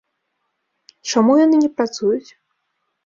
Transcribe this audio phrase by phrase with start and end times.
[1.13, 2.29] Чаму яны не працуюць?